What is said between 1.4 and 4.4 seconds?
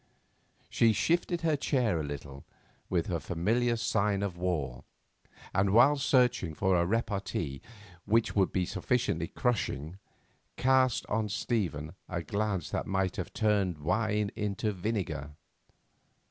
her chair a little, with her a familiar sign of